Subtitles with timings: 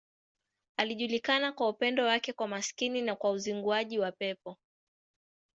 [0.77, 4.57] Alijulikana kwa upendo wake kwa maskini na kwa uzinguaji wa pepo.